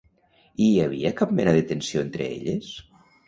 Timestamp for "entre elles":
2.05-2.73